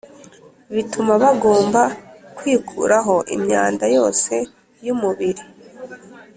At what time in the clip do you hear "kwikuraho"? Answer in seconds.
2.37-3.15